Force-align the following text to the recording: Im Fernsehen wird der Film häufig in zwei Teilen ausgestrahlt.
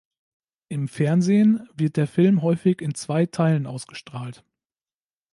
Im 0.67 0.87
Fernsehen 0.87 1.69
wird 1.75 1.95
der 1.95 2.07
Film 2.07 2.41
häufig 2.41 2.81
in 2.81 2.95
zwei 2.95 3.27
Teilen 3.27 3.67
ausgestrahlt. 3.67 4.43